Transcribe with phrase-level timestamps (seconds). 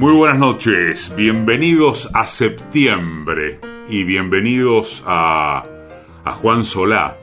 [0.00, 5.66] Muy buenas noches, bienvenidos a septiembre y bienvenidos a,
[6.40, 7.18] Juan Solá,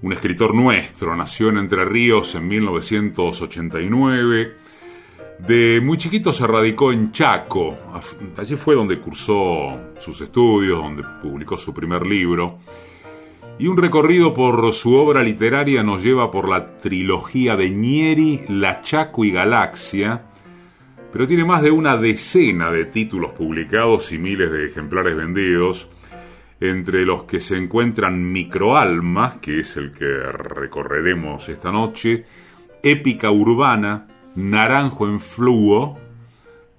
[0.00, 4.56] un escritor nuestro, nació en Entre Ríos en 1989,
[5.46, 7.76] de muy chiquito se radicó en Chaco,
[8.38, 12.58] allí fue donde cursó sus estudios, donde publicó su primer libro,
[13.58, 18.80] y un recorrido por su obra literaria nos lleva por la trilogía de Nieri, La
[18.80, 20.31] Chaco y Galaxia,
[21.12, 25.88] pero tiene más de una decena de títulos publicados y miles de ejemplares vendidos,
[26.58, 32.24] entre los que se encuentran Microalmas, que es el que recorreremos esta noche,
[32.82, 35.98] Épica Urbana, Naranjo en Fluo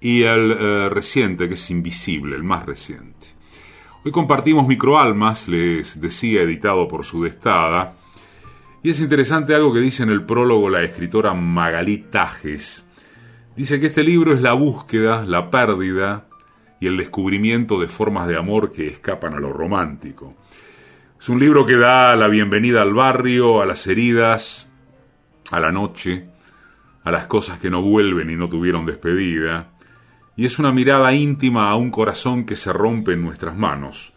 [0.00, 3.28] y el eh, reciente, que es Invisible, el más reciente.
[4.04, 7.94] Hoy compartimos Microalmas, les decía, editado por Sudestada,
[8.82, 12.83] y es interesante algo que dice en el prólogo la escritora Magalí Tajes,
[13.56, 16.26] Dice que este libro es la búsqueda, la pérdida
[16.80, 20.34] y el descubrimiento de formas de amor que escapan a lo romántico.
[21.20, 24.72] Es un libro que da la bienvenida al barrio, a las heridas,
[25.52, 26.26] a la noche,
[27.04, 29.70] a las cosas que no vuelven y no tuvieron despedida,
[30.34, 34.14] y es una mirada íntima a un corazón que se rompe en nuestras manos,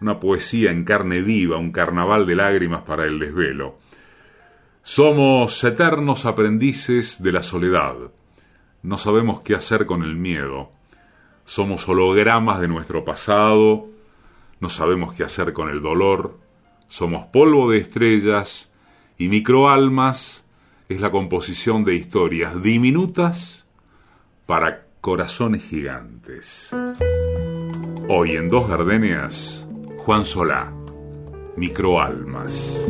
[0.00, 3.78] una poesía en carne viva, un carnaval de lágrimas para el desvelo.
[4.82, 7.94] Somos eternos aprendices de la soledad,
[8.82, 10.70] no sabemos qué hacer con el miedo.
[11.44, 13.88] Somos hologramas de nuestro pasado.
[14.60, 16.38] No sabemos qué hacer con el dolor.
[16.88, 18.70] Somos polvo de estrellas
[19.18, 20.44] y microalmas
[20.88, 23.64] es la composición de historias diminutas
[24.46, 26.70] para corazones gigantes.
[28.08, 30.72] Hoy en Dos Gardenias, Juan Solá,
[31.56, 32.86] Microalmas.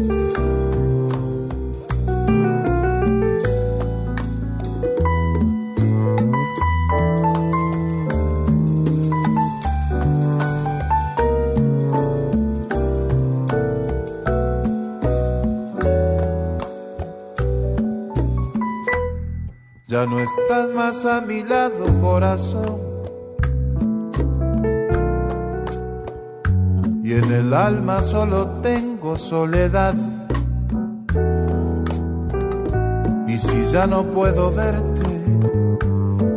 [21.05, 22.79] A mi lado, corazón.
[27.03, 29.95] Y en el alma solo tengo soledad.
[33.27, 35.11] Y si ya no puedo verte,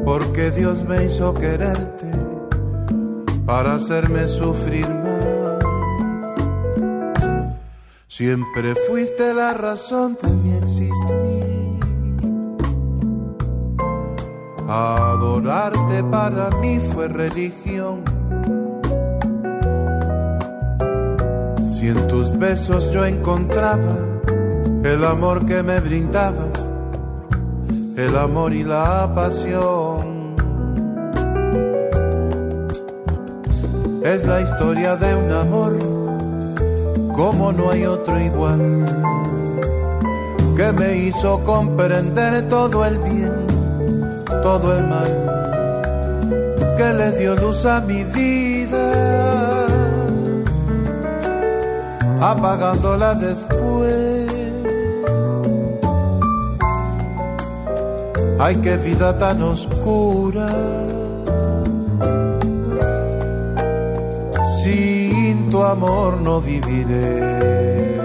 [0.06, 2.12] porque Dios me hizo quererte
[3.46, 5.64] para hacerme sufrir más.
[8.08, 11.53] Siempre fuiste la razón de mi existir
[14.76, 18.02] Adorarte para mí fue religión.
[21.70, 23.96] Si en tus besos yo encontraba
[24.84, 26.68] el amor que me brindabas,
[27.98, 30.34] el amor y la pasión.
[34.04, 35.78] Es la historia de un amor
[37.16, 38.88] como no hay otro igual,
[40.58, 43.53] que me hizo comprender todo el bien
[44.44, 45.12] todo el mal
[46.78, 48.86] que le dio luz a mi vida,
[52.20, 54.32] apagándola después.
[58.40, 60.50] Ay, qué vida tan oscura.
[64.62, 68.02] Sin tu amor no viviré.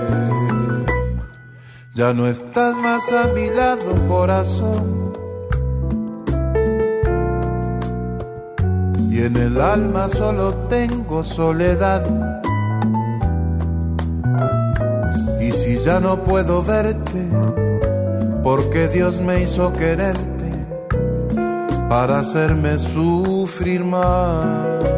[1.94, 4.97] Ya no estás más a mi lado, corazón
[9.28, 12.02] en el alma solo tengo soledad.
[15.38, 17.28] Y si ya no puedo verte,
[18.42, 20.50] porque Dios me hizo quererte
[21.90, 24.97] para hacerme sufrir más.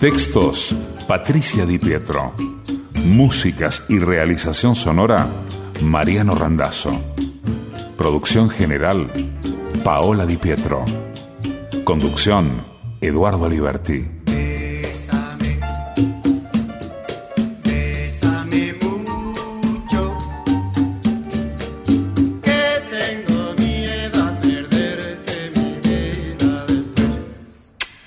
[0.00, 0.74] Textos
[1.06, 2.32] Patricia Di Pietro.
[3.04, 5.28] Músicas y realización sonora,
[5.82, 6.90] Mariano Randazzo.
[7.98, 9.10] Producción general,
[9.84, 10.86] Paola Di Pietro.
[11.84, 12.64] Conducción,
[13.02, 14.08] Eduardo Aliberti.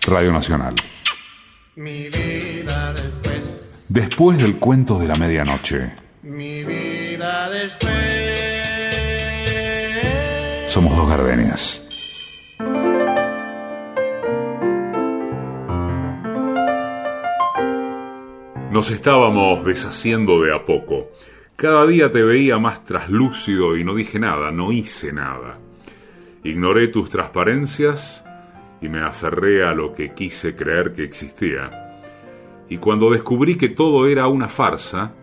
[0.07, 0.73] Radio Nacional.
[3.89, 5.93] Después del cuento de la medianoche.
[6.21, 7.91] Mi vida después.
[10.67, 11.79] Somos dos gardenias.
[18.69, 21.09] Nos estábamos deshaciendo de a poco.
[21.55, 25.57] Cada día te veía más traslúcido y no dije nada, no hice nada.
[26.43, 28.22] Ignoré tus transparencias
[28.83, 31.83] y me aferré a lo que quise creer que existía
[32.69, 35.13] y cuando descubrí que todo era una farsa,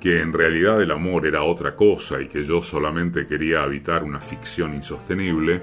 [0.00, 4.20] que en realidad el amor era otra cosa y que yo solamente quería habitar una
[4.20, 5.62] ficción insostenible,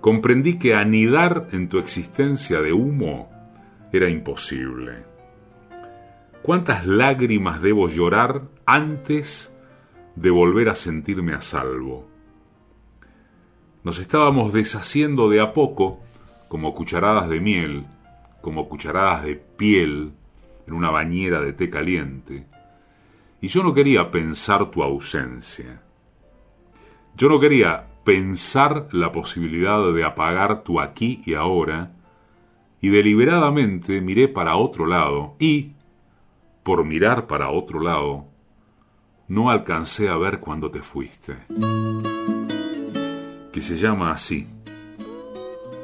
[0.00, 3.30] comprendí que anidar en tu existencia de humo
[3.92, 5.04] era imposible.
[6.42, 9.54] ¿Cuántas lágrimas debo llorar antes
[10.16, 12.08] de volver a sentirme a salvo?
[13.84, 16.02] Nos estábamos deshaciendo de a poco,
[16.50, 17.86] como cucharadas de miel,
[18.40, 20.14] como cucharadas de piel
[20.66, 22.44] en una bañera de té caliente,
[23.40, 25.80] y yo no quería pensar tu ausencia.
[27.16, 31.92] Yo no quería pensar la posibilidad de apagar tu aquí y ahora,
[32.80, 35.74] y deliberadamente miré para otro lado y,
[36.64, 38.26] por mirar para otro lado,
[39.28, 41.36] no alcancé a ver cuando te fuiste.
[43.52, 44.48] Que se llama así,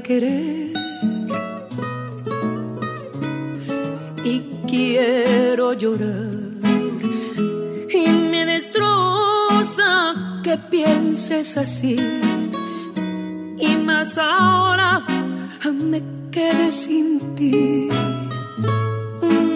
[0.00, 0.72] querer.
[4.24, 6.30] Y quiero llorar.
[7.90, 10.14] Y me destroza
[10.44, 11.96] que pienses así.
[13.58, 15.04] Y más ahora
[15.72, 17.88] me quedé sin ti.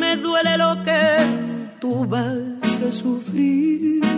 [0.01, 4.16] Me duele lo que tú vas a sufrir.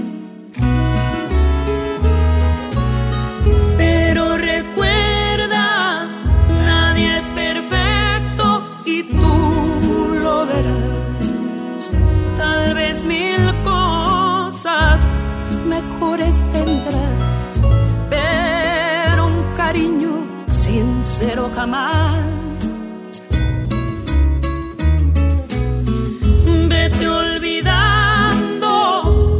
[26.69, 28.71] Vete olvidando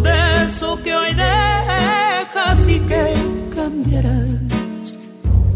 [0.03, 3.15] de eso que hoy dejas y que
[3.55, 4.97] cambiarás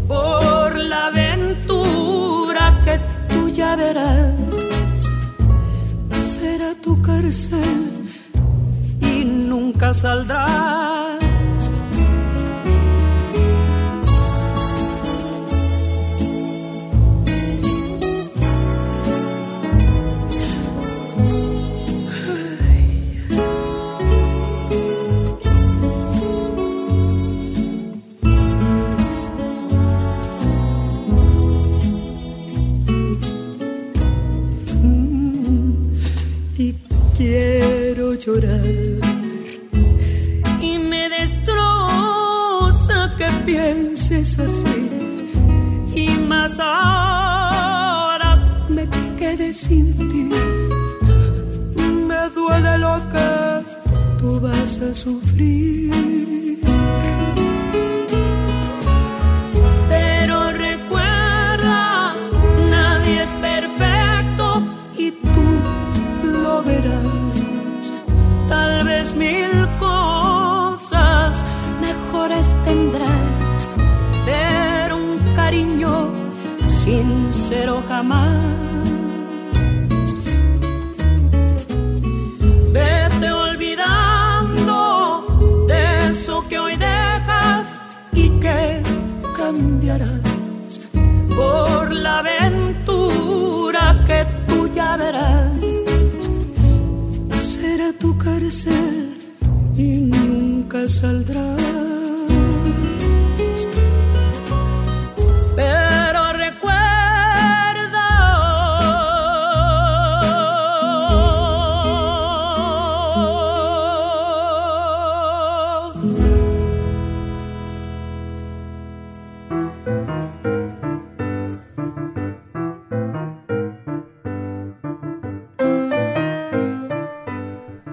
[0.07, 4.31] por la aventura que tú ya verás.
[6.11, 8.05] Será tu cárcel
[9.01, 11.02] y nunca saldrás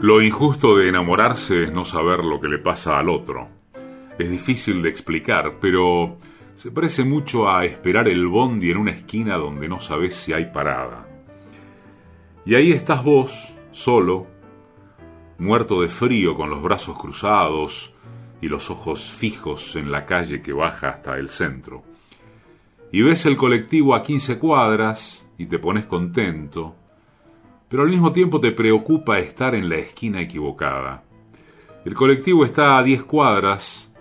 [0.02, 3.48] Lo injusto de enamorarse es no saber lo que le pasa al otro.
[4.18, 6.16] Es difícil de explicar, pero
[6.54, 10.46] se parece mucho a esperar el bondi en una esquina donde no sabes si hay
[10.46, 11.06] parada.
[12.46, 14.26] Y ahí estás vos, solo,
[15.36, 17.92] muerto de frío con los brazos cruzados
[18.40, 21.82] y los ojos fijos en la calle que baja hasta el centro.
[22.90, 26.74] Y ves el colectivo a 15 cuadras y te pones contento,
[27.70, 31.04] pero al mismo tiempo te preocupa estar en la esquina equivocada.
[31.84, 33.92] El colectivo está a 10 cuadras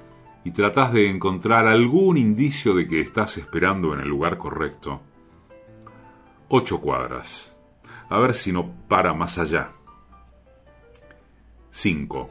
[0.43, 5.01] y tratás de encontrar algún indicio de que estás esperando en el lugar correcto.
[6.47, 7.55] 8 cuadras.
[8.09, 9.71] A ver si no para más allá.
[11.69, 12.29] 5.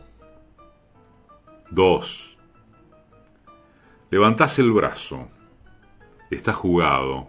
[1.71, 2.39] 2.
[4.11, 5.29] Levantás el brazo.
[6.33, 7.29] Está jugado.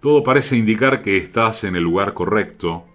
[0.00, 2.86] Todo parece indicar que estás en el lugar correcto,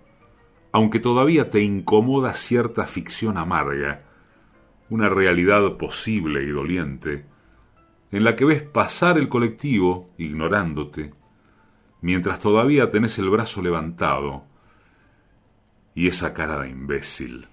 [0.72, 4.03] aunque todavía te incomoda cierta ficción amarga,
[4.89, 7.25] una realidad posible y doliente,
[8.12, 11.13] en la que ves pasar el colectivo ignorándote,
[12.01, 14.43] mientras todavía tenés el brazo levantado
[15.96, 17.48] y esa cara de imbécil.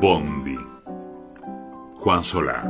[0.00, 0.58] Bondi.
[1.96, 2.62] Juan Solá.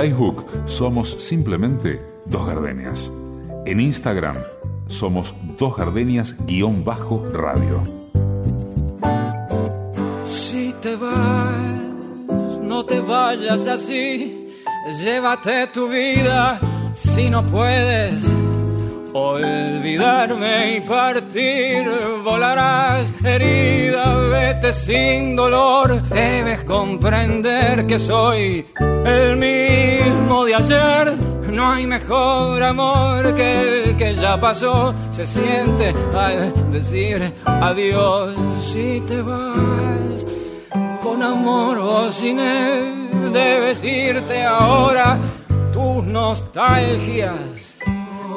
[0.00, 3.12] Facebook somos simplemente Dos Gardenias.
[3.66, 4.36] En Instagram
[4.86, 7.82] somos Dos Gardenias-radio.
[10.26, 14.48] Si te vas, no te vayas así.
[15.04, 16.58] Llévate tu vida
[16.94, 18.22] si no puedes
[19.12, 21.84] olvidarme y partir.
[22.24, 26.00] Volarás herida, vete sin dolor.
[26.08, 28.64] Debes comprender que soy
[29.04, 31.16] el mismo de ayer.
[31.50, 34.94] No hay mejor amor que el que ya pasó.
[35.10, 40.26] Se siente al decir adiós si te vas
[41.02, 43.32] con amor o sin él.
[43.32, 45.18] Debes irte ahora.
[45.72, 47.70] Tus nostalgias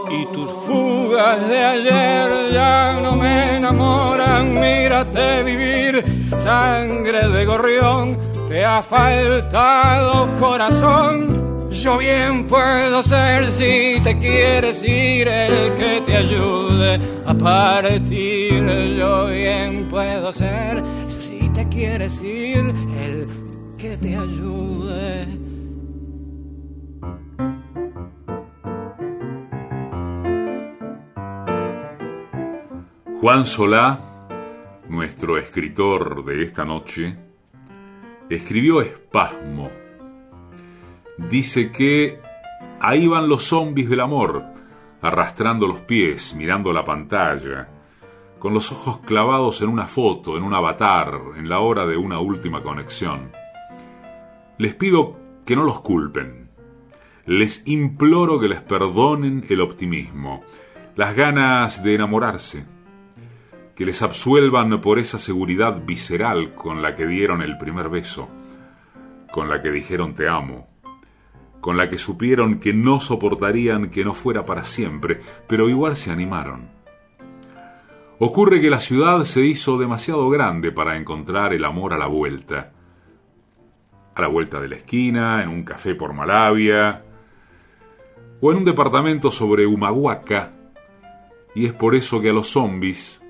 [0.10, 4.54] y tus fugas de ayer ya no me enamoran.
[4.60, 6.04] Mírate vivir,
[6.38, 8.18] sangre de gorrión,
[8.54, 11.72] te ha faltado corazón.
[11.72, 18.64] Yo bien puedo ser si te quieres ir el que te ayude a partir.
[18.96, 22.64] Yo bien puedo ser si te quieres ir
[23.02, 23.28] el
[23.76, 25.28] que te ayude.
[33.20, 34.28] Juan Solá,
[34.90, 37.33] nuestro escritor de esta noche,
[38.30, 39.70] escribió Espasmo.
[41.18, 42.20] Dice que
[42.80, 44.44] ahí van los zombies del amor,
[45.02, 47.70] arrastrando los pies, mirando la pantalla,
[48.40, 52.20] con los ojos clavados en una foto, en un avatar, en la hora de una
[52.20, 53.32] última conexión.
[54.58, 56.50] Les pido que no los culpen.
[57.26, 60.44] Les imploro que les perdonen el optimismo,
[60.96, 62.66] las ganas de enamorarse,
[63.76, 68.30] que les absuelvan por esa seguridad visceral con la que dieron el primer beso,
[69.32, 70.68] con la que dijeron te amo,
[71.60, 76.12] con la que supieron que no soportarían que no fuera para siempre, pero igual se
[76.12, 76.70] animaron.
[78.20, 82.72] Ocurre que la ciudad se hizo demasiado grande para encontrar el amor a la vuelta.
[84.14, 87.04] A la vuelta de la esquina, en un café por Malavia,
[88.40, 90.54] o en un departamento sobre Humahuaca,
[91.56, 93.23] y es por eso que a los zombies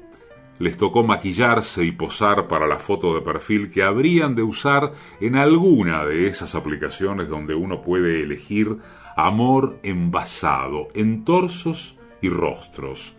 [0.60, 5.36] les tocó maquillarse y posar para la foto de perfil que habrían de usar en
[5.36, 8.78] alguna de esas aplicaciones donde uno puede elegir
[9.16, 13.16] amor envasado en torsos y rostros,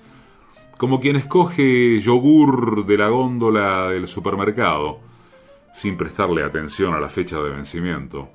[0.79, 5.01] como quien escoge yogur de la góndola del supermercado,
[5.73, 8.31] sin prestarle atención a la fecha de vencimiento.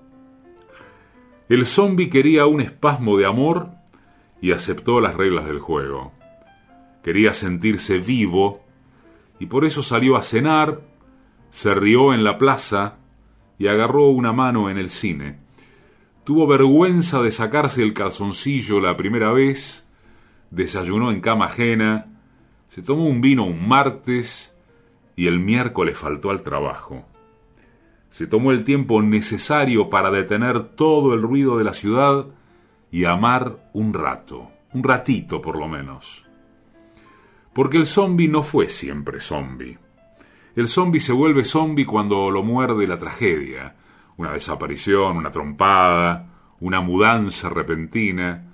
[1.48, 3.70] El zombie quería un espasmo de amor
[4.41, 6.12] y aceptó las reglas del juego.
[7.03, 8.69] Quería sentirse vivo
[9.39, 10.81] y por eso salió a cenar,
[11.50, 12.98] se rió en la plaza
[13.58, 15.39] y agarró una mano en el cine.
[16.24, 19.87] Tuvo vergüenza de sacarse el calzoncillo la primera vez,
[20.51, 22.07] desayunó en cama ajena,
[22.68, 24.55] se tomó un vino un martes
[25.16, 27.05] y el miércoles faltó al trabajo.
[28.09, 32.27] Se tomó el tiempo necesario para detener todo el ruido de la ciudad
[32.92, 36.28] y amar un rato, un ratito por lo menos.
[37.53, 39.77] Porque el zombi no fue siempre zombi.
[40.55, 43.75] El zombi se vuelve zombi cuando lo muerde la tragedia,
[44.18, 48.46] una desaparición, una trompada, una mudanza repentina,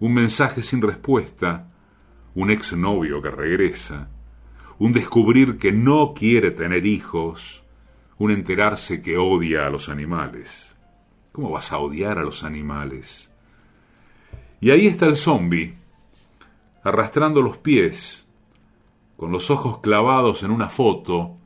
[0.00, 1.70] un mensaje sin respuesta,
[2.34, 4.08] un exnovio que regresa,
[4.78, 7.62] un descubrir que no quiere tener hijos,
[8.18, 10.74] un enterarse que odia a los animales.
[11.32, 13.30] ¿Cómo vas a odiar a los animales?
[14.60, 15.74] Y ahí está el zombi,
[16.82, 18.21] arrastrando los pies,
[19.22, 21.36] con los ojos clavados en una foto,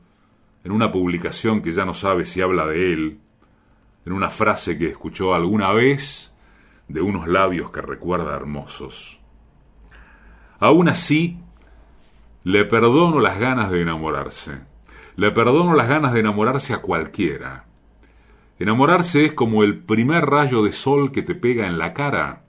[0.63, 3.19] en una publicación que ya no sabe si habla de él,
[4.03, 6.33] en una frase que escuchó alguna vez
[6.87, 9.19] de unos labios que recuerda hermosos.
[10.57, 11.37] Aún así,
[12.43, 14.57] le perdono las ganas de enamorarse.
[15.15, 17.65] Le perdono las ganas de enamorarse a cualquiera.
[18.57, 22.41] Enamorarse es como el primer rayo de sol que te pega en la cara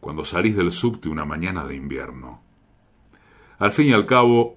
[0.00, 2.47] cuando salís del subte una mañana de invierno.
[3.58, 4.56] Al fin y al cabo,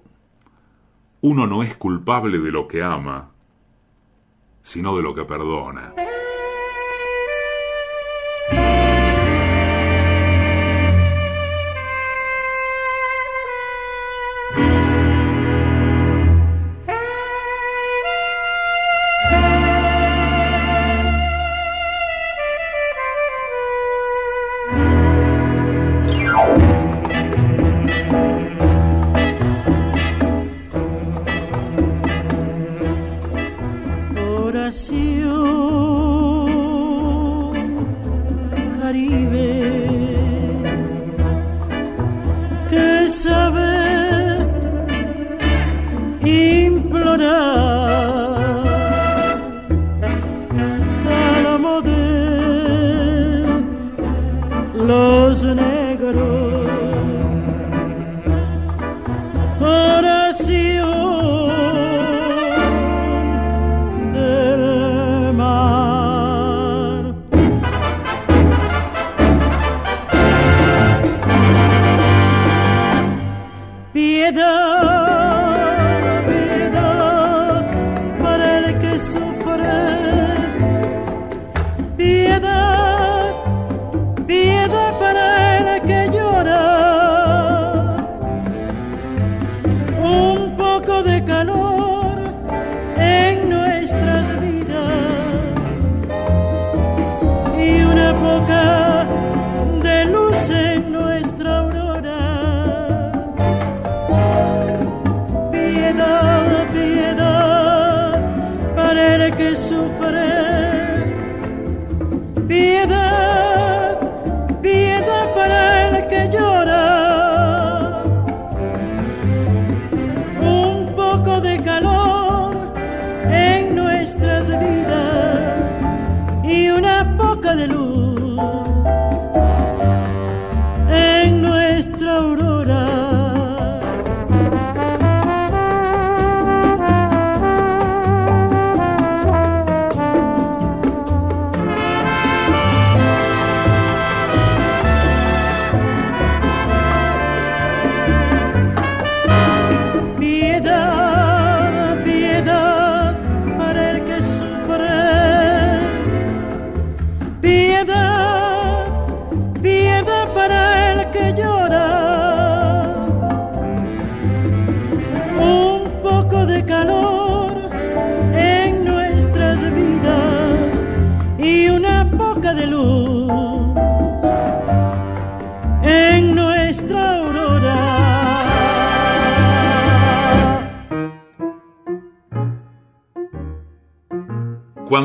[1.22, 3.30] uno no es culpable de lo que ama,
[4.62, 5.92] sino de lo que perdona.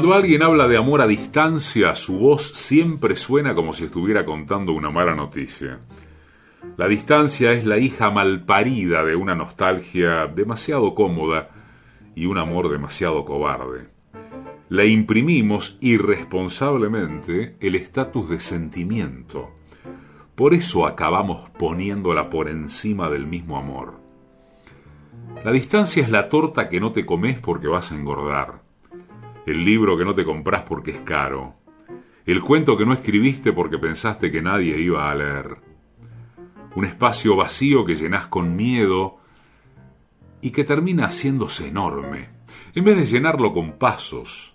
[0.07, 4.71] Cuando alguien habla de amor a distancia, su voz siempre suena como si estuviera contando
[4.71, 5.81] una mala noticia.
[6.77, 11.49] La distancia es la hija malparida de una nostalgia demasiado cómoda
[12.15, 13.89] y un amor demasiado cobarde.
[14.69, 19.51] Le imprimimos irresponsablemente el estatus de sentimiento.
[20.35, 23.99] Por eso acabamos poniéndola por encima del mismo amor.
[25.43, 28.66] La distancia es la torta que no te comes porque vas a engordar
[29.47, 31.55] el libro que no te compras porque es caro,
[32.25, 35.55] el cuento que no escribiste porque pensaste que nadie iba a leer,
[36.75, 39.19] un espacio vacío que llenas con miedo
[40.41, 42.27] y que termina haciéndose enorme,
[42.75, 44.53] en vez de llenarlo con pasos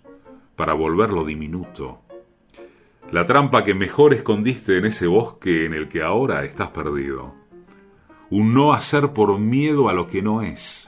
[0.56, 2.02] para volverlo diminuto.
[3.10, 7.34] La trampa que mejor escondiste en ese bosque en el que ahora estás perdido.
[8.28, 10.86] Un no hacer por miedo a lo que no es.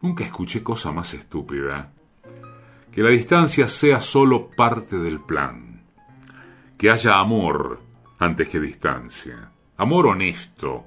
[0.00, 1.92] Nunca escuché cosa más estúpida
[2.92, 5.82] que la distancia sea solo parte del plan,
[6.76, 7.80] que haya amor
[8.18, 10.84] antes que distancia, amor honesto,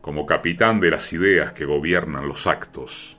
[0.00, 3.18] como capitán de las ideas que gobiernan los actos.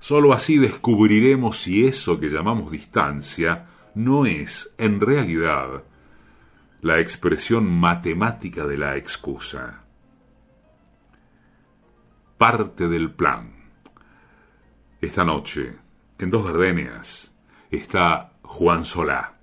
[0.00, 5.84] Solo así descubriremos si eso que llamamos distancia no es, en realidad,
[6.80, 9.84] la expresión matemática de la excusa.
[12.38, 13.52] Parte del plan.
[15.00, 15.76] Esta noche,
[16.24, 17.32] en Dos Gardenias
[17.70, 19.38] está Juan Solá.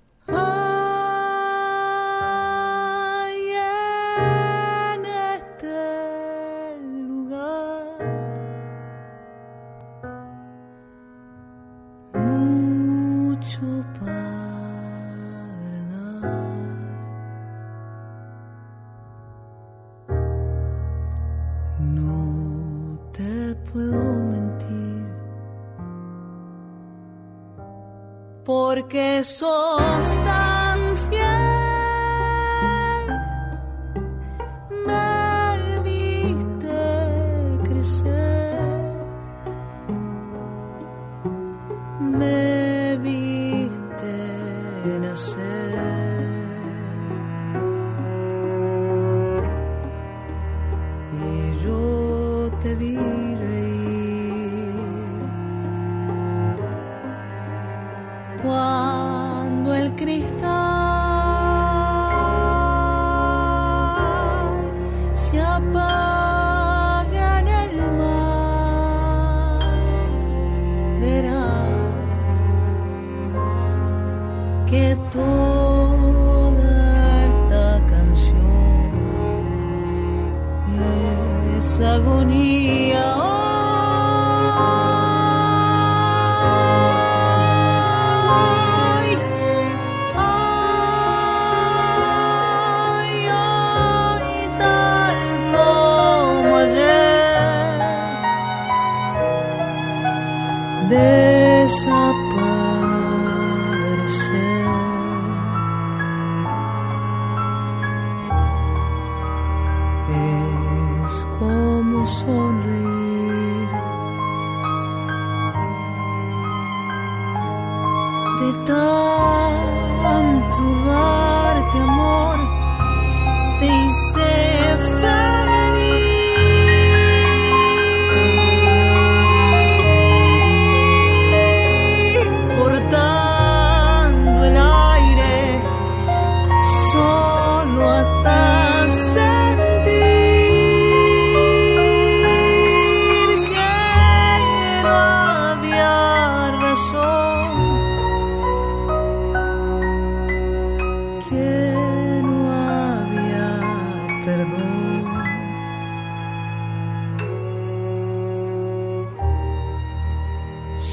[58.42, 60.67] cuando el cristal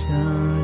[0.07, 0.54] 想。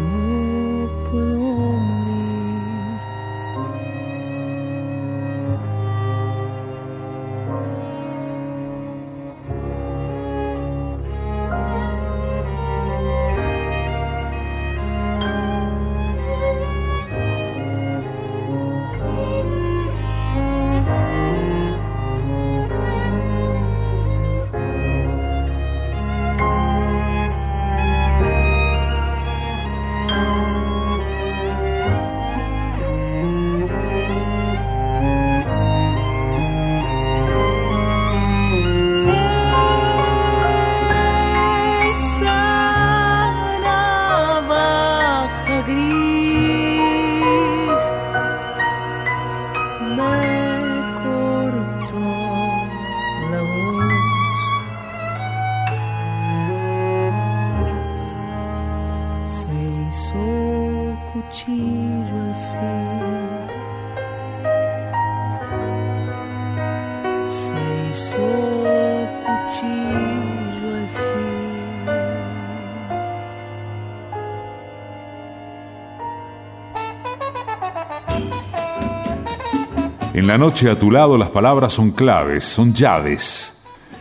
[80.21, 83.53] En la noche a tu lado las palabras son claves, son llaves.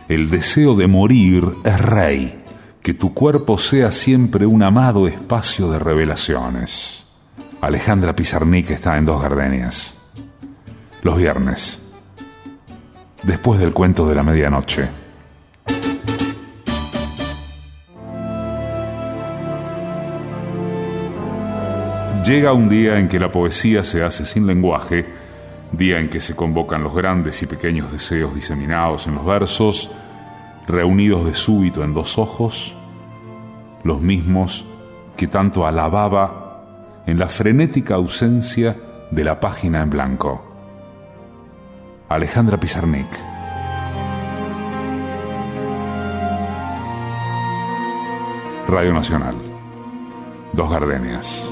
[0.07, 2.43] El deseo de morir es rey.
[2.83, 7.07] Que tu cuerpo sea siempre un amado espacio de revelaciones.
[7.59, 9.97] Alejandra Pizarnik está en Dos Gardenias.
[11.01, 11.81] Los viernes.
[13.23, 14.89] Después del cuento de la medianoche.
[22.23, 25.20] Llega un día en que la poesía se hace sin lenguaje
[25.71, 29.91] día en que se convocan los grandes y pequeños deseos diseminados en los versos,
[30.67, 32.75] reunidos de súbito en dos ojos,
[33.83, 34.65] los mismos
[35.17, 36.63] que tanto alababa
[37.05, 38.75] en la frenética ausencia
[39.11, 40.51] de la página en blanco.
[42.09, 43.07] Alejandra Pizarnik.
[48.67, 49.35] Radio Nacional.
[50.53, 51.51] Dos Gardenias.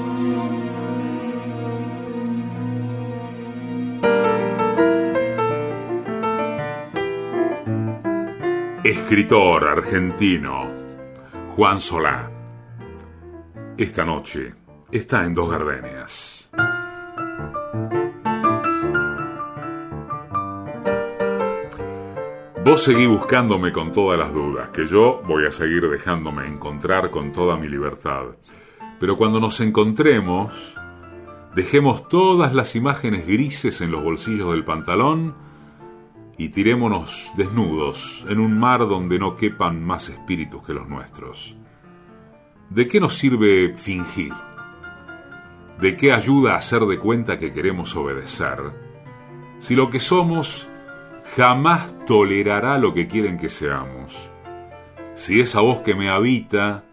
[8.82, 10.66] Escritor argentino
[11.54, 12.30] Juan Solá.
[13.76, 14.54] Esta noche
[14.90, 16.50] está en Dos Gardenias.
[22.64, 27.32] Vos seguí buscándome con todas las dudas, que yo voy a seguir dejándome encontrar con
[27.32, 28.28] toda mi libertad.
[28.98, 30.54] Pero cuando nos encontremos,
[31.54, 35.49] dejemos todas las imágenes grises en los bolsillos del pantalón
[36.40, 41.54] y tirémonos desnudos en un mar donde no quepan más espíritus que los nuestros.
[42.70, 44.32] ¿De qué nos sirve fingir?
[45.78, 48.58] ¿De qué ayuda hacer de cuenta que queremos obedecer?
[49.58, 50.66] Si lo que somos
[51.36, 54.30] jamás tolerará lo que quieren que seamos.
[55.12, 56.84] Si esa voz que me habita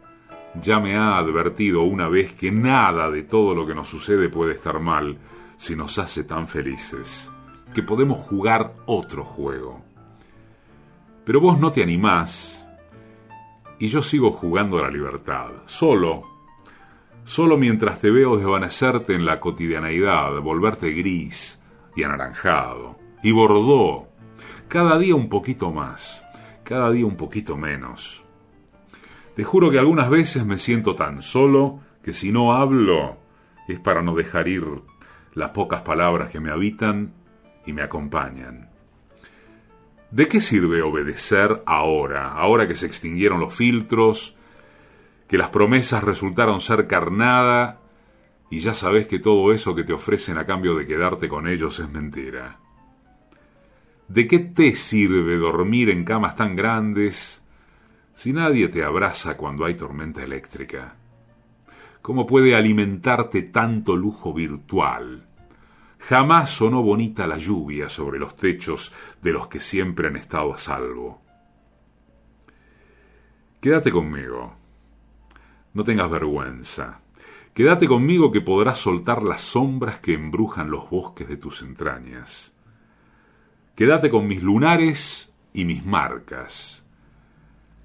[0.62, 4.56] ya me ha advertido una vez que nada de todo lo que nos sucede puede
[4.56, 5.18] estar mal
[5.56, 7.32] si nos hace tan felices
[7.74, 9.82] que podemos jugar otro juego.
[11.26, 12.66] Pero vos no te animás
[13.80, 16.24] y yo sigo jugando a la libertad, solo,
[17.24, 21.62] solo mientras te veo desvanecerte en la cotidianeidad, volverte gris
[21.96, 24.08] y anaranjado, y bordó,
[24.68, 26.26] cada día un poquito más,
[26.64, 28.24] cada día un poquito menos.
[29.36, 33.18] Te juro que algunas veces me siento tan solo que si no hablo
[33.68, 34.66] es para no dejar ir
[35.34, 37.14] las pocas palabras que me habitan
[37.68, 38.70] y me acompañan.
[40.10, 44.36] ¿De qué sirve obedecer ahora, ahora que se extinguieron los filtros,
[45.28, 47.82] que las promesas resultaron ser carnada
[48.50, 51.80] y ya sabes que todo eso que te ofrecen a cambio de quedarte con ellos
[51.80, 52.60] es mentira?
[54.08, 57.44] ¿De qué te sirve dormir en camas tan grandes
[58.16, 60.96] si nadie te abraza cuando hay tormenta eléctrica?
[62.02, 65.27] ¿Cómo puede alimentarte tanto lujo virtual?
[66.00, 70.58] Jamás sonó bonita la lluvia sobre los techos de los que siempre han estado a
[70.58, 71.22] salvo.
[73.60, 74.56] Quédate conmigo.
[75.74, 77.02] No tengas vergüenza.
[77.54, 82.54] Quédate conmigo que podrás soltar las sombras que embrujan los bosques de tus entrañas.
[83.76, 86.86] Quédate con mis lunares y mis marcas.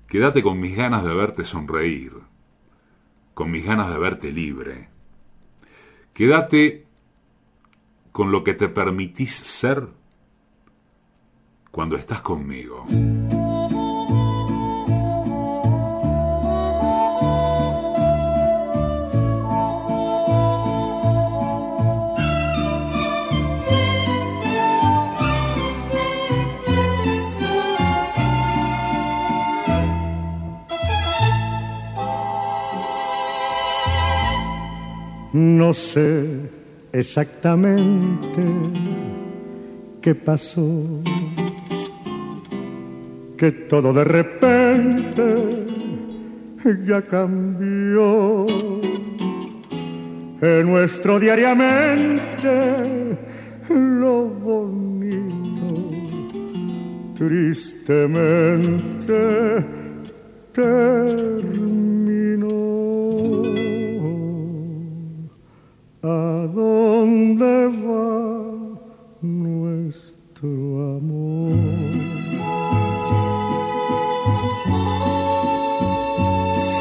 [0.06, 2.12] Quédate con mis ganas de verte sonreír,
[3.32, 4.90] con mis ganas de verte libre.
[6.12, 6.86] Quédate
[8.12, 9.88] con lo que te permitís ser
[11.70, 12.86] cuando estás conmigo.
[35.32, 36.61] No sé
[36.92, 38.42] exactamente
[40.00, 41.02] qué pasó.
[43.36, 45.34] Que todo de repente
[46.86, 48.46] ya cambió.
[50.40, 53.18] En nuestro diariamente
[53.68, 55.90] lo bonito,
[57.14, 58.04] tristemente
[60.52, 61.91] terminó.
[66.04, 68.10] ¿A dónde va
[69.20, 70.48] nuestro
[70.98, 71.54] amor?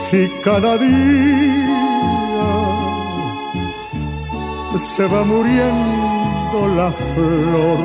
[0.09, 1.61] Si cada día
[4.79, 7.79] se va muriendo la flor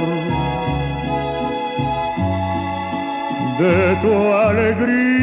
[3.58, 5.15] de tu alegría,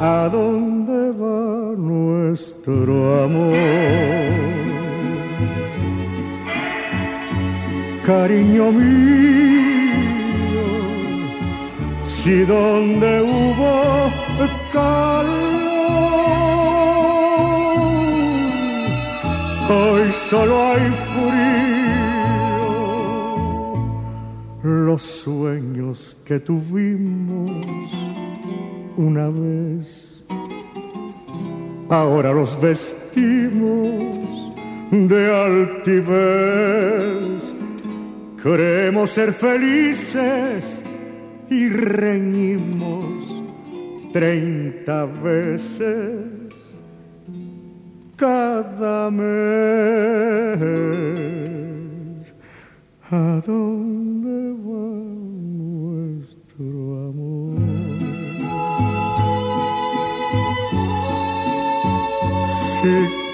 [0.00, 3.54] ¿a dónde va nuestro amor?
[8.04, 9.02] Cariño mío,
[12.06, 14.10] si donde hubo
[14.72, 15.30] calor,
[19.68, 21.60] hoy solo hay frío.
[24.62, 27.99] Los sueños que tuvimos
[28.96, 30.24] una vez,
[31.88, 34.18] ahora los vestimos
[34.90, 36.80] de altivez.
[38.42, 40.76] Queremos ser felices
[41.50, 43.44] y reñimos
[44.12, 46.40] treinta veces
[48.16, 49.30] cada mes.
[53.10, 55.19] ¿A dónde va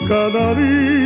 [0.08, 0.96] cada día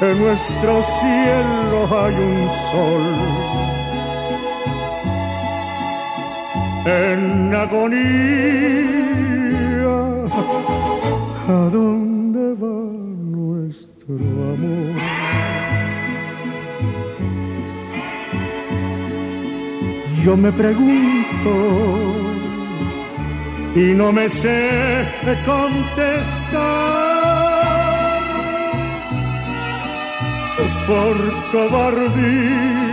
[0.00, 3.06] en nuestro cielo hay un sol.
[6.86, 7.98] En agonía,
[11.48, 12.78] ¿a dónde va
[13.38, 14.14] nuestro
[14.54, 14.96] amor?
[20.24, 22.29] Yo me pregunto
[23.74, 24.70] y no me sé
[25.46, 27.10] contestar.
[30.86, 31.16] por
[31.52, 32.90] cobardía.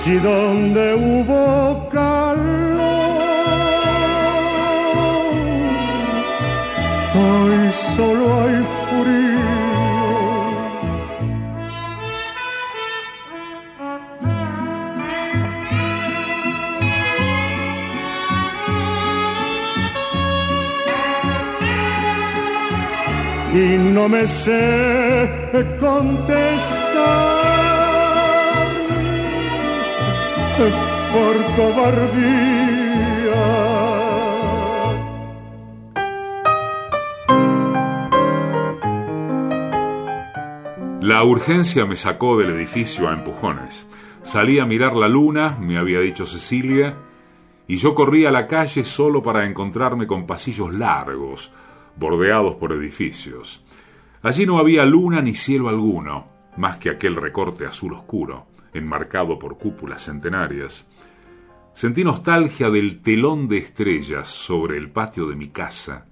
[0.00, 3.01] Si donde hubo calor,
[8.02, 9.42] solo hay frío.
[23.54, 24.58] y no me sé
[25.78, 26.42] contestar
[31.12, 32.81] por cobardía.
[41.02, 43.88] La urgencia me sacó del edificio a empujones.
[44.22, 46.96] Salí a mirar la luna, me había dicho Cecilia,
[47.66, 51.50] y yo corrí a la calle solo para encontrarme con pasillos largos,
[51.96, 53.64] bordeados por edificios.
[54.22, 59.58] Allí no había luna ni cielo alguno, más que aquel recorte azul oscuro, enmarcado por
[59.58, 60.88] cúpulas centenarias.
[61.74, 66.06] Sentí nostalgia del telón de estrellas sobre el patio de mi casa,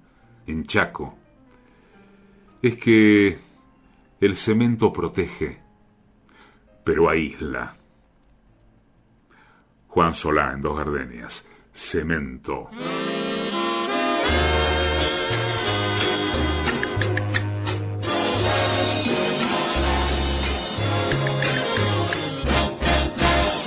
[0.47, 1.17] en Chaco.
[2.61, 3.50] Es que
[4.21, 5.59] el cemento protege,
[6.83, 7.75] pero aísla.
[9.87, 11.45] Juan Solá en Dos Gardenias.
[11.73, 12.69] Cemento.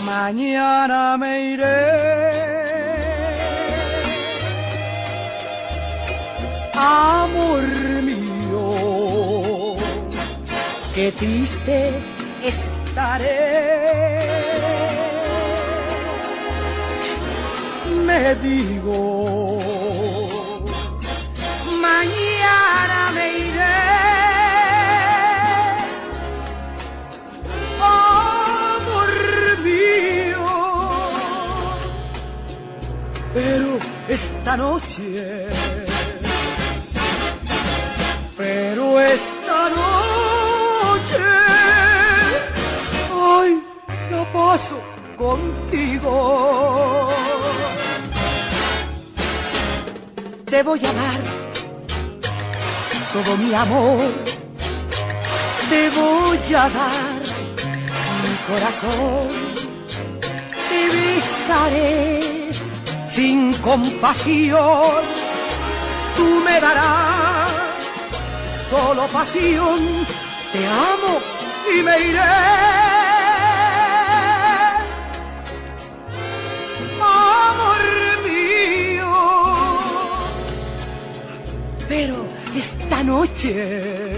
[0.07, 2.05] Mañana me iré.
[6.75, 7.74] Amor
[10.95, 11.93] qué triste
[12.43, 13.75] estaré.
[18.07, 19.59] Me digo,
[21.81, 23.75] mañana me iré.
[29.65, 30.47] Mío,
[33.33, 33.79] pero
[34.09, 35.47] esta noche,
[50.65, 51.21] voy a dar
[53.13, 54.13] todo mi amor,
[55.71, 57.23] te voy a dar
[58.23, 59.29] mi corazón,
[60.69, 62.21] te besaré
[63.07, 65.05] sin compasión,
[66.17, 67.51] tú me darás
[68.71, 69.81] solo pasión.
[70.53, 71.21] Te amo
[71.75, 72.84] y me iré.
[82.95, 84.15] Esta noche.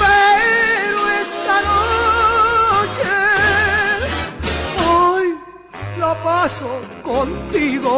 [0.00, 3.14] Pero esta noche.
[4.88, 5.26] Hoy
[5.98, 6.70] la paso
[7.02, 7.94] contigo.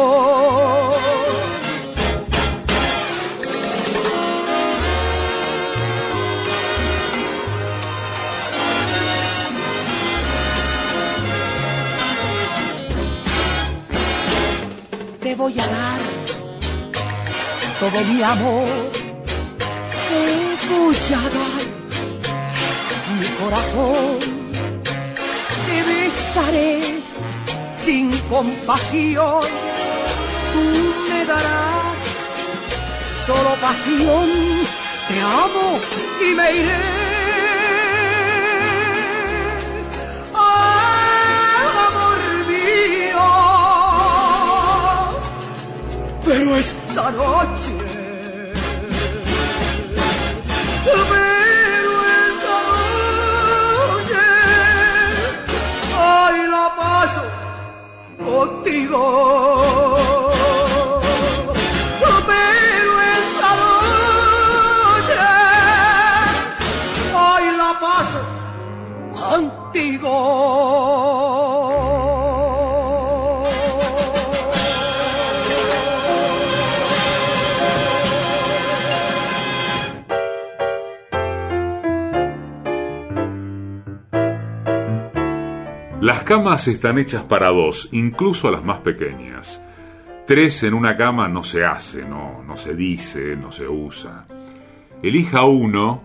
[15.21, 16.06] Te voy a dar
[17.79, 18.67] todo mi amor.
[20.09, 20.95] Te voy
[23.19, 24.19] mi corazón.
[25.65, 26.81] Te besaré
[27.75, 29.43] sin compasión.
[30.53, 31.99] Tú me darás
[33.25, 34.27] solo pasión.
[35.07, 35.79] Te amo
[36.21, 36.96] y me iré.
[46.27, 47.71] Pero esta noche.
[51.09, 51.91] Pero
[52.25, 52.57] esta
[53.87, 54.25] noche.
[55.97, 57.23] Ay, la paso
[58.25, 60.06] contigo.
[86.27, 89.63] Camas están hechas para dos, incluso las más pequeñas.
[90.25, 94.27] Tres en una cama no se hace, no, no se dice, no se usa.
[95.01, 96.03] Elija uno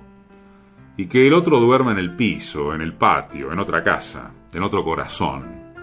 [0.96, 4.62] y que el otro duerma en el piso, en el patio, en otra casa, en
[4.62, 5.74] otro corazón.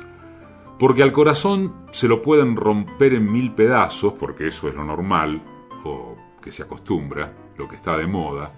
[0.79, 5.41] Porque al corazón se lo pueden romper en mil pedazos, porque eso es lo normal,
[5.83, 8.53] o que se acostumbra, lo que está de moda.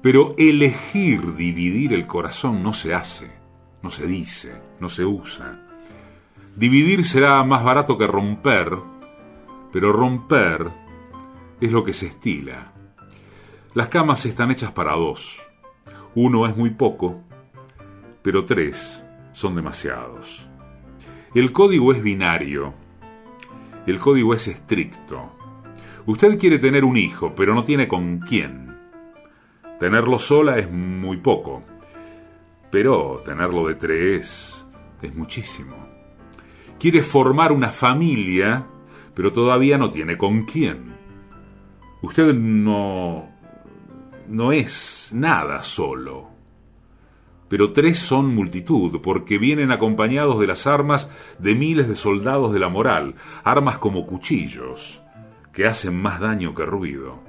[0.00, 3.35] Pero elegir dividir el corazón no se hace,
[3.82, 5.60] no se dice, no se usa.
[6.56, 8.78] Dividir será más barato que romper,
[9.72, 10.70] pero romper
[11.60, 12.72] es lo que se estila.
[13.74, 15.38] Las camas están hechas para dos.
[16.14, 17.20] Uno es muy poco,
[18.22, 19.02] pero tres
[19.32, 20.48] son demasiados.
[21.34, 22.72] El código es binario.
[23.86, 25.30] El código es estricto.
[26.06, 28.78] Usted quiere tener un hijo, pero no tiene con quién.
[29.78, 31.62] Tenerlo sola es muy poco,
[32.70, 34.66] pero tenerlo de tres
[35.02, 35.76] es muchísimo.
[36.78, 38.66] Quiere formar una familia,
[39.14, 40.94] pero todavía no tiene con quién.
[42.02, 43.36] Usted no
[44.28, 46.30] no es nada solo.
[47.48, 51.08] Pero tres son multitud, porque vienen acompañados de las armas
[51.38, 53.14] de miles de soldados de la moral,
[53.44, 55.00] armas como cuchillos,
[55.52, 57.20] que hacen más daño que ruido.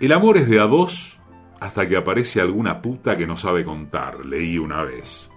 [0.00, 1.17] El amor es de a dos
[1.60, 5.30] hasta que aparece alguna puta que no sabe contar, leí una vez.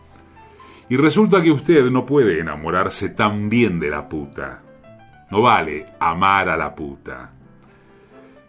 [0.90, 4.62] Y resulta que usted no puede enamorarse tan bien de la puta.
[5.32, 7.32] No vale amar a la puta.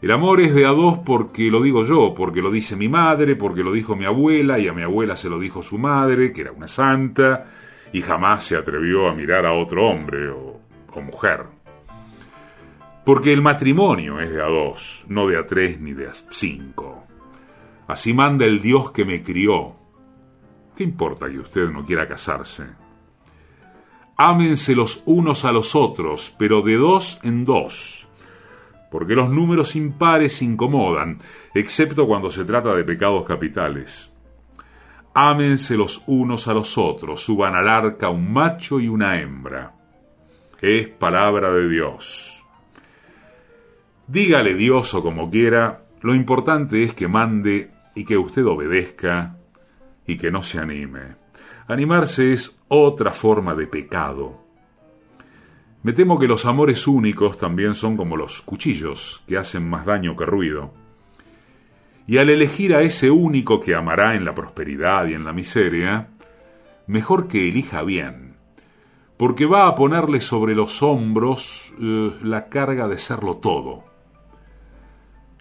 [0.03, 3.37] El amor es de a dos porque lo digo yo, porque lo dice mi madre,
[3.37, 6.41] porque lo dijo mi abuela y a mi abuela se lo dijo su madre, que
[6.41, 7.47] era una santa,
[7.93, 10.61] y jamás se atrevió a mirar a otro hombre o,
[10.93, 11.45] o mujer.
[13.05, 17.02] Porque el matrimonio es de a dos, no de a tres ni de a cinco.
[17.87, 19.77] Así manda el Dios que me crió.
[20.77, 22.67] ¿Qué importa que usted no quiera casarse?
[24.17, 28.03] Ámense los unos a los otros, pero de dos en dos
[28.93, 31.19] porque los números impares incomodan,
[31.55, 34.13] excepto cuando se trata de pecados capitales.
[35.15, 39.73] Ámense los unos a los otros, suban al arca un macho y una hembra.
[40.61, 42.45] Es palabra de Dios.
[44.07, 49.37] Dígale Dios o como quiera, lo importante es que mande y que usted obedezca
[50.07, 51.17] y que no se anime.
[51.69, 54.43] Animarse es otra forma de pecado.
[55.85, 60.17] Me temo que los amores únicos también son como los cuchillos, que hacen más daño
[60.17, 60.73] que ruido.
[62.07, 66.09] Y al elegir a ese único que amará en la prosperidad y en la miseria,
[66.89, 68.35] mejor que elija bien,
[69.17, 73.92] porque va a ponerle sobre los hombros eh, la carga de serlo todo.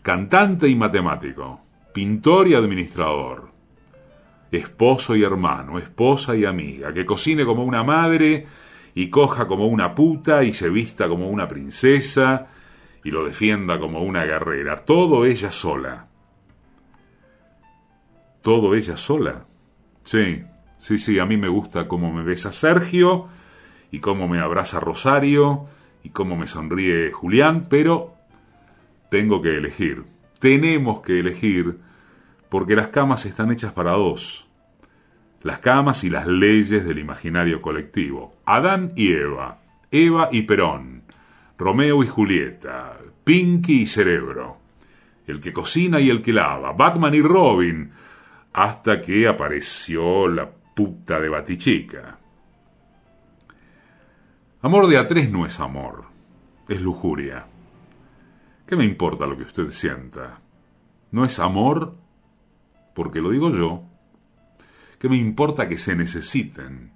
[0.01, 1.61] Cantante y matemático,
[1.93, 3.51] pintor y administrador,
[4.51, 8.47] esposo y hermano, esposa y amiga, que cocine como una madre,
[8.93, 12.47] y coja como una puta y se vista como una princesa
[13.03, 14.83] y lo defienda como una guerrera.
[14.85, 16.07] Todo ella sola.
[18.41, 19.45] Todo ella sola.
[20.03, 20.43] Sí,
[20.77, 23.27] sí, sí, a mí me gusta cómo me besa Sergio
[23.91, 25.67] y cómo me abraza Rosario
[26.03, 28.15] y cómo me sonríe Julián, pero
[29.11, 30.05] tengo que elegir.
[30.39, 31.79] Tenemos que elegir
[32.47, 34.47] porque las camas están hechas para dos.
[35.43, 38.33] Las camas y las leyes del imaginario colectivo.
[38.45, 39.59] Adán y Eva,
[39.91, 41.03] Eva y Perón,
[41.57, 44.59] Romeo y Julieta, Pinky y Cerebro,
[45.27, 47.91] el que cocina y el que lava, Batman y Robin,
[48.53, 52.17] hasta que apareció la puta de Batichica.
[54.61, 56.05] Amor de a tres no es amor,
[56.69, 57.50] es lujuria.
[58.71, 60.39] ¿Qué me importa lo que usted sienta?
[61.11, 61.97] No es amor
[62.95, 63.83] porque lo digo yo.
[64.97, 66.93] ¿Qué me importa que se necesiten?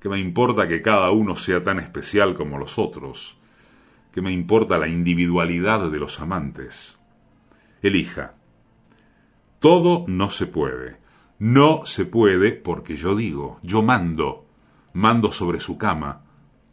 [0.00, 3.36] ¿Qué me importa que cada uno sea tan especial como los otros?
[4.12, 6.96] ¿Qué me importa la individualidad de los amantes?
[7.82, 8.36] Elija.
[9.58, 10.96] Todo no se puede.
[11.38, 14.46] No se puede porque yo digo, yo mando,
[14.94, 16.22] mando sobre su cama,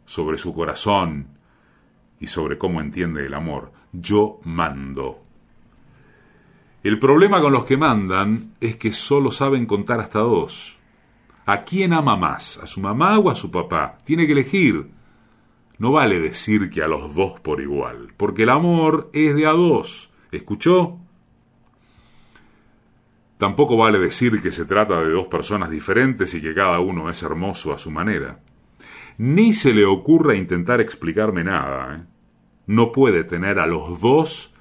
[0.06, 1.36] sobre su corazón
[2.18, 3.81] y sobre cómo entiende el amor.
[3.92, 5.22] Yo mando.
[6.82, 10.78] El problema con los que mandan es que solo saben contar hasta dos.
[11.46, 12.58] ¿A quién ama más?
[12.58, 13.98] ¿A su mamá o a su papá?
[14.04, 14.90] Tiene que elegir.
[15.78, 19.50] No vale decir que a los dos por igual, porque el amor es de a
[19.50, 20.10] dos.
[20.30, 20.98] ¿Escuchó?
[23.38, 27.22] Tampoco vale decir que se trata de dos personas diferentes y que cada uno es
[27.22, 28.38] hermoso a su manera.
[29.18, 31.96] Ni se le ocurra intentar explicarme nada.
[31.96, 32.11] ¿eh?
[32.66, 34.52] No puede tener a los dos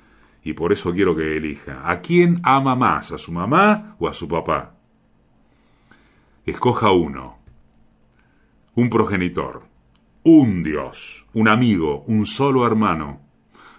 [0.43, 1.89] y por eso quiero que elija.
[1.89, 3.11] ¿A quién ama más?
[3.11, 4.75] ¿A su mamá o a su papá?
[6.45, 7.37] Escoja uno.
[8.75, 9.71] Un progenitor
[10.23, 13.21] un Dios, un amigo, un solo hermano,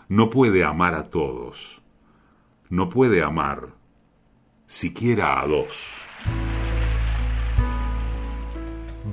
[0.08, 1.80] no puede amar a todos,
[2.68, 3.68] no puede amar
[4.66, 5.86] siquiera a dos.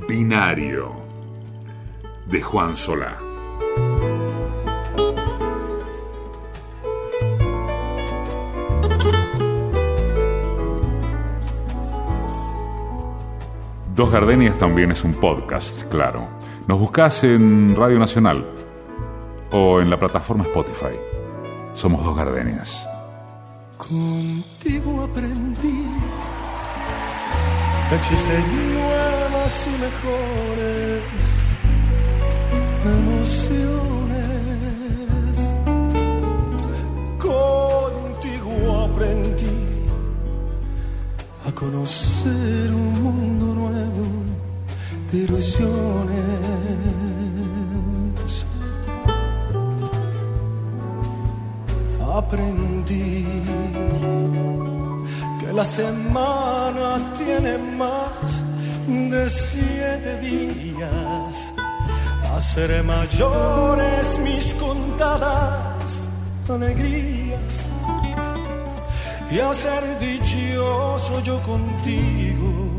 [0.08, 0.92] Binario
[2.26, 3.20] de Juan Solá.
[14.00, 16.26] Dos Gardenias también es un podcast, claro.
[16.70, 18.46] Nos buscas en Radio Nacional
[19.52, 20.96] o en la plataforma Spotify.
[21.74, 22.88] Somos dos gardenias.
[23.76, 25.86] Contigo aprendí
[27.94, 31.04] existen nuevas y mejores
[32.86, 34.30] emociones.
[37.18, 39.58] Contigo aprendí
[41.46, 43.49] a conocer un mundo
[45.12, 45.28] de
[52.20, 53.26] aprendí
[55.40, 58.44] que la semana tiene más
[58.88, 61.54] de siete días.
[62.36, 66.10] Hacer mayores mis contadas
[66.48, 67.68] alegrías
[69.32, 72.79] y hacer dichoso yo contigo.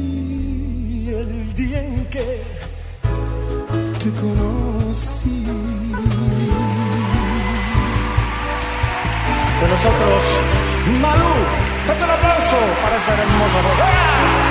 [1.65, 2.41] día en que
[3.99, 5.45] te conocí.
[9.59, 10.23] De nosotros,
[11.01, 11.33] Malú,
[11.85, 14.50] fuerte el aplauso para esa hermosa mujer.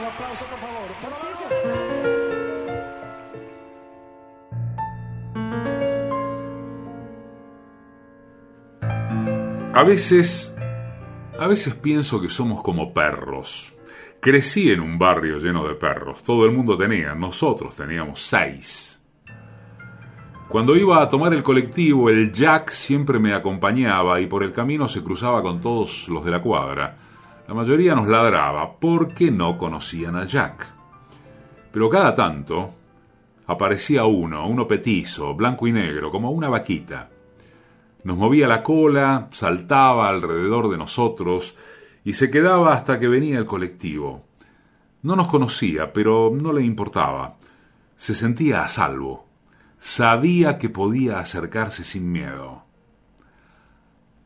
[0.00, 0.88] El aplauso, por favor.
[9.74, 10.54] A veces,
[11.38, 13.74] a veces pienso que somos como perros.
[14.20, 16.22] Crecí en un barrio lleno de perros.
[16.22, 19.02] Todo el mundo tenía, nosotros teníamos seis.
[20.48, 24.88] Cuando iba a tomar el colectivo, el Jack siempre me acompañaba y por el camino
[24.88, 27.09] se cruzaba con todos los de la cuadra.
[27.50, 30.68] La mayoría nos ladraba porque no conocían al Jack.
[31.72, 32.74] Pero cada tanto
[33.48, 37.10] aparecía uno, uno petizo, blanco y negro, como una vaquita.
[38.04, 41.56] Nos movía la cola, saltaba alrededor de nosotros
[42.04, 44.26] y se quedaba hasta que venía el colectivo.
[45.02, 47.34] No nos conocía, pero no le importaba.
[47.96, 49.26] Se sentía a salvo.
[49.76, 52.62] Sabía que podía acercarse sin miedo.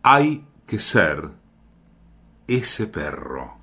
[0.03, 1.43] Hay que ser
[2.47, 3.55] ese perro.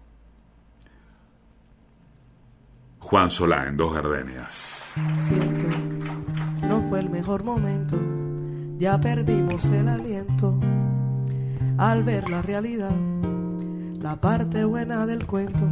[2.99, 4.93] Juan Solá en Dos Gardenias.
[5.19, 5.65] Siento,
[6.67, 7.97] no fue el mejor momento,
[8.77, 10.57] ya perdimos el aliento
[11.77, 12.95] al ver la realidad,
[13.99, 15.67] la parte buena del cuento.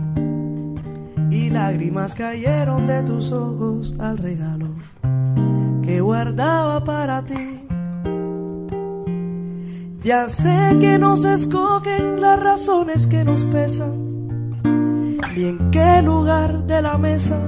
[1.32, 4.68] Y lágrimas cayeron de tus ojos al regalo
[5.84, 7.59] que guardaba para ti.
[10.10, 14.58] Ya sé que nos escogen las razones que nos pesan
[15.36, 17.40] y en qué lugar de la mesa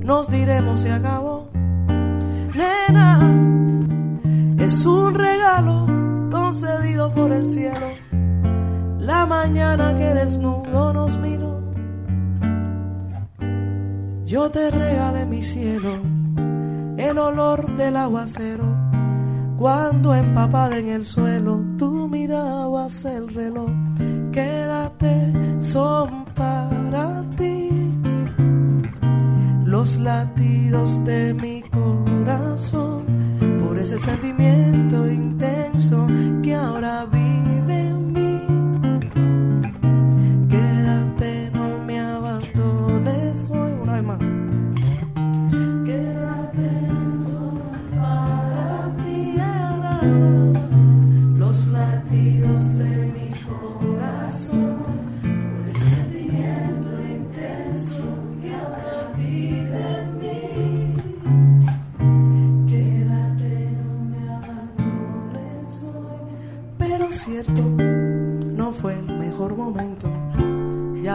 [0.00, 1.50] nos diremos se acabó.
[2.54, 3.20] Nena,
[4.56, 5.84] es un regalo
[6.30, 7.86] concedido por el cielo.
[8.98, 11.60] La mañana que desnudo nos miro,
[14.24, 15.98] yo te regalé mi cielo,
[16.96, 18.75] el olor del aguacero.
[19.56, 23.70] Cuando empapada en el suelo, tú mirabas el reloj.
[24.30, 27.70] Quédate, son para ti
[29.64, 33.04] los latidos de mi corazón
[33.60, 36.06] por ese sentimiento intenso
[36.42, 38.15] que ahora vive en mí.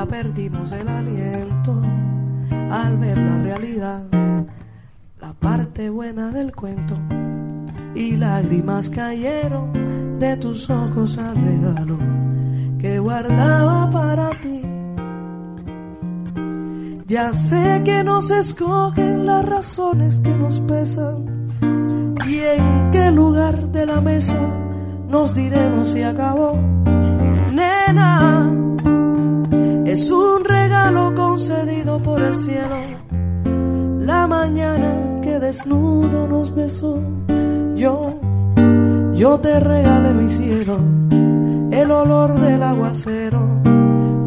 [0.07, 1.79] Perdimos el aliento
[2.71, 4.03] al ver la realidad,
[5.19, 6.95] la parte buena del cuento.
[7.93, 11.97] Y lágrimas cayeron de tus ojos al regalo
[12.79, 14.61] que guardaba para ti.
[17.05, 21.25] Ya sé que nos escogen las razones que nos pesan
[22.27, 24.39] y en qué lugar de la mesa
[25.07, 26.57] nos diremos si acabó.
[27.51, 28.49] Nena,
[29.91, 32.77] es un regalo concedido por el cielo.
[33.99, 36.97] La mañana que desnudo nos besó,
[37.75, 38.15] yo,
[39.13, 40.79] yo te regalé mi cielo,
[41.71, 43.41] el olor del aguacero.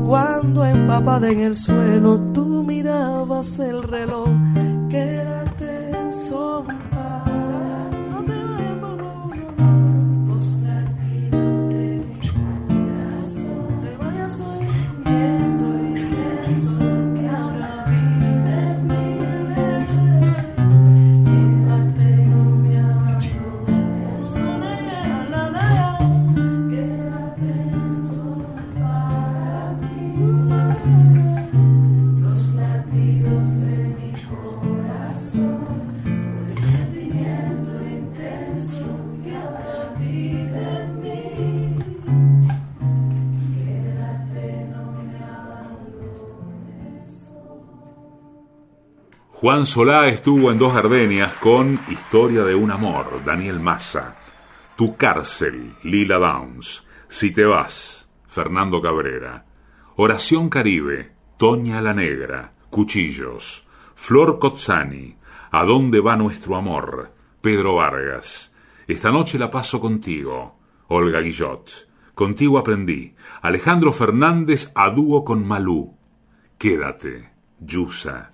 [0.06, 4.28] Cuando empapada en el suelo tú mirabas el reloj,
[4.90, 6.83] quédate sola
[49.44, 54.16] Juan Solá estuvo en dos Gardenias con Historia de un amor, Daniel Massa.
[54.74, 56.82] Tu cárcel, Lila Downs.
[57.08, 59.44] Si te vas, Fernando Cabrera.
[59.96, 62.54] Oración Caribe, Toña la Negra.
[62.70, 63.66] Cuchillos.
[63.94, 65.18] Flor Cozzani.
[65.50, 67.12] ¿A dónde va nuestro amor?
[67.42, 68.54] Pedro Vargas.
[68.88, 70.58] Esta noche la paso contigo.
[70.88, 71.86] Olga Guillot.
[72.14, 73.14] Contigo aprendí.
[73.42, 75.98] Alejandro Fernández a dúo con Malú.
[76.56, 77.28] Quédate.
[77.58, 78.33] Yusa.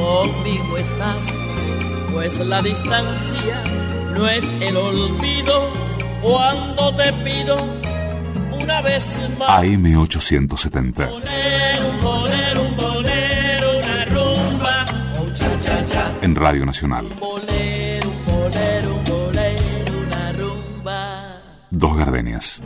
[0.00, 1.26] conmigo estás,
[2.12, 3.62] pues la distancia
[4.16, 5.68] no es el olvido
[6.22, 7.56] cuando te pido
[8.52, 9.48] una vez más.
[9.62, 11.10] AM870.
[13.78, 14.84] una rumba,
[16.22, 17.06] En Radio Nacional.
[17.18, 21.42] Bolero, bolero, bolero, una rumba.
[21.70, 22.62] Dos gardenias.